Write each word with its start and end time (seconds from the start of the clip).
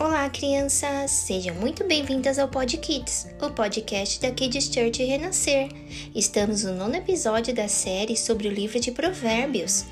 Olá, 0.00 0.30
crianças! 0.30 1.10
Sejam 1.10 1.56
muito 1.56 1.82
bem-vindas 1.82 2.38
ao 2.38 2.46
Pod 2.46 2.76
Kids, 2.78 3.26
o 3.42 3.50
podcast 3.50 4.20
da 4.20 4.30
Kids 4.30 4.72
Church 4.72 5.02
Renascer. 5.02 5.70
Estamos 6.14 6.62
no 6.62 6.72
nono 6.72 6.94
episódio 6.94 7.52
da 7.52 7.66
série 7.66 8.16
sobre 8.16 8.46
o 8.46 8.52
livro 8.52 8.78
de 8.78 8.92
Provérbios. 8.92 9.86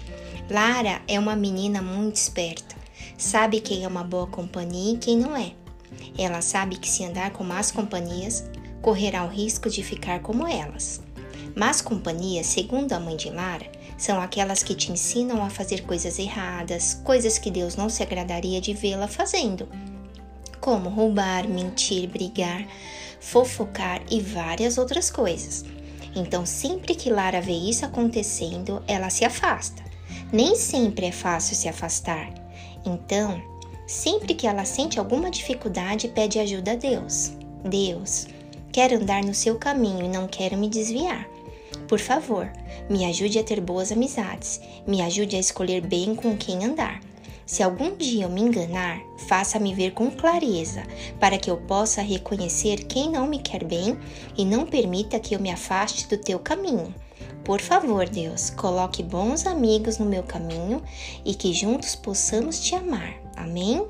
Lara 0.48 1.02
é 1.08 1.18
uma 1.18 1.34
menina 1.34 1.82
muito 1.82 2.14
esperta. 2.14 2.76
Sabe 3.18 3.60
quem 3.60 3.82
é 3.82 3.88
uma 3.88 4.04
boa 4.04 4.28
companhia 4.28 4.94
e 4.94 4.98
quem 4.98 5.18
não 5.18 5.36
é. 5.36 5.54
Ela 6.16 6.40
sabe 6.40 6.76
que 6.76 6.88
se 6.88 7.04
andar 7.04 7.32
com 7.32 7.42
más 7.42 7.72
companhias, 7.72 8.44
correrá 8.80 9.24
o 9.24 9.28
risco 9.28 9.68
de 9.68 9.82
ficar 9.82 10.20
como 10.20 10.46
elas. 10.46 11.02
Más 11.56 11.82
companhias, 11.82 12.46
segundo 12.46 12.92
a 12.92 13.00
mãe 13.00 13.16
de 13.16 13.28
Lara, 13.28 13.66
são 13.98 14.20
aquelas 14.20 14.62
que 14.62 14.76
te 14.76 14.92
ensinam 14.92 15.42
a 15.44 15.50
fazer 15.50 15.82
coisas 15.82 16.16
erradas, 16.16 16.94
coisas 17.02 17.38
que 17.38 17.50
Deus 17.50 17.74
não 17.74 17.88
se 17.88 18.04
agradaria 18.04 18.60
de 18.60 18.72
vê-la 18.72 19.08
fazendo 19.08 19.68
como 20.60 20.88
roubar, 20.88 21.48
mentir, 21.48 22.08
brigar, 22.08 22.66
fofocar 23.20 24.02
e 24.10 24.20
várias 24.20 24.78
outras 24.78 25.10
coisas. 25.10 25.64
Então, 26.14 26.46
sempre 26.46 26.94
que 26.94 27.10
Lara 27.10 27.40
vê 27.40 27.52
isso 27.52 27.84
acontecendo, 27.84 28.82
ela 28.86 29.10
se 29.10 29.24
afasta. 29.24 29.84
Nem 30.32 30.56
sempre 30.56 31.06
é 31.06 31.12
fácil 31.12 31.54
se 31.54 31.68
afastar. 31.68 32.32
Então, 32.84 33.40
sempre 33.86 34.34
que 34.34 34.46
ela 34.46 34.64
sente 34.64 34.98
alguma 34.98 35.30
dificuldade, 35.30 36.08
pede 36.08 36.38
ajuda 36.38 36.72
a 36.72 36.76
Deus. 36.76 37.32
Deus, 37.64 38.26
quero 38.72 38.96
andar 38.96 39.22
no 39.22 39.34
seu 39.34 39.56
caminho 39.56 40.04
e 40.04 40.08
não 40.08 40.26
quero 40.26 40.56
me 40.56 40.68
desviar. 40.68 41.28
Por 41.86 41.98
favor, 41.98 42.50
me 42.88 43.04
ajude 43.04 43.38
a 43.38 43.44
ter 43.44 43.60
boas 43.60 43.92
amizades, 43.92 44.60
me 44.86 45.02
ajude 45.02 45.36
a 45.36 45.40
escolher 45.40 45.80
bem 45.80 46.14
com 46.14 46.36
quem 46.36 46.64
andar. 46.64 47.00
Se 47.46 47.62
algum 47.62 47.94
dia 47.94 48.24
eu 48.24 48.28
me 48.28 48.40
enganar, 48.40 49.00
faça-me 49.28 49.72
ver 49.72 49.92
com 49.92 50.10
clareza, 50.10 50.82
para 51.20 51.38
que 51.38 51.48
eu 51.48 51.56
possa 51.56 52.02
reconhecer 52.02 52.86
quem 52.86 53.08
não 53.08 53.28
me 53.28 53.38
quer 53.38 53.62
bem 53.62 53.96
e 54.36 54.44
não 54.44 54.66
permita 54.66 55.20
que 55.20 55.32
eu 55.32 55.38
me 55.38 55.52
afaste 55.52 56.08
do 56.08 56.18
teu 56.18 56.40
caminho. 56.40 56.92
Por 57.44 57.60
favor, 57.60 58.08
Deus, 58.08 58.50
coloque 58.50 59.00
bons 59.00 59.46
amigos 59.46 59.96
no 59.96 60.06
meu 60.06 60.24
caminho 60.24 60.82
e 61.24 61.36
que 61.36 61.54
juntos 61.54 61.94
possamos 61.94 62.58
te 62.58 62.74
amar. 62.74 63.14
Amém? 63.36 63.86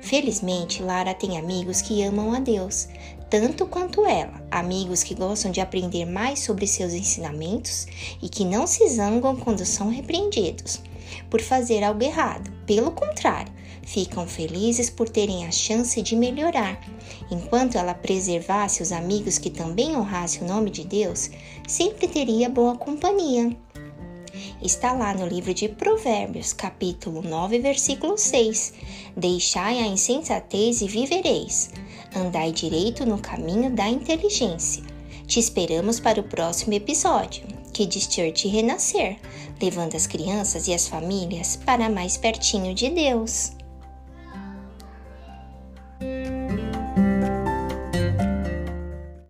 Felizmente, 0.00 0.82
Lara 0.82 1.12
tem 1.12 1.36
amigos 1.36 1.82
que 1.82 2.02
amam 2.02 2.32
a 2.32 2.40
Deus, 2.40 2.88
tanto 3.28 3.66
quanto 3.66 4.06
ela, 4.06 4.42
amigos 4.50 5.02
que 5.02 5.14
gostam 5.14 5.50
de 5.50 5.60
aprender 5.60 6.06
mais 6.06 6.38
sobre 6.38 6.66
seus 6.66 6.94
ensinamentos 6.94 7.86
e 8.22 8.30
que 8.30 8.46
não 8.46 8.66
se 8.66 8.88
zangam 8.88 9.36
quando 9.36 9.66
são 9.66 9.90
repreendidos 9.90 10.80
por 11.30 11.40
fazer 11.40 11.82
algo 11.82 12.02
errado. 12.02 12.50
Pelo 12.66 12.92
contrário, 12.92 13.52
ficam 13.82 14.26
felizes 14.26 14.90
por 14.90 15.08
terem 15.08 15.46
a 15.46 15.50
chance 15.50 16.00
de 16.00 16.16
melhorar. 16.16 16.80
Enquanto 17.30 17.76
ela 17.76 17.94
preservasse 17.94 18.82
os 18.82 18.92
amigos 18.92 19.38
que 19.38 19.50
também 19.50 19.96
honrassem 19.96 20.42
o 20.42 20.48
nome 20.48 20.70
de 20.70 20.84
Deus, 20.84 21.30
sempre 21.66 22.08
teria 22.08 22.48
boa 22.48 22.76
companhia. 22.76 23.56
Está 24.62 24.92
lá 24.92 25.14
no 25.14 25.26
livro 25.26 25.52
de 25.52 25.68
Provérbios, 25.68 26.52
capítulo 26.52 27.22
9, 27.22 27.58
versículo 27.58 28.16
6. 28.16 28.72
Deixai 29.16 29.78
a 29.78 29.86
insensatez 29.86 30.80
e 30.80 30.88
vivereis. 30.88 31.70
Andai 32.16 32.50
direito 32.52 33.04
no 33.04 33.18
caminho 33.18 33.70
da 33.70 33.88
inteligência. 33.88 34.82
Te 35.26 35.38
esperamos 35.38 36.00
para 36.00 36.20
o 36.20 36.24
próximo 36.24 36.72
episódio. 36.72 37.53
Kids 37.74 38.06
Church 38.08 38.46
renascer, 38.46 39.18
levando 39.60 39.96
as 39.96 40.06
crianças 40.06 40.68
e 40.68 40.72
as 40.72 40.86
famílias 40.86 41.56
para 41.56 41.90
mais 41.90 42.16
pertinho 42.16 42.72
de 42.72 42.88
Deus. 42.88 43.50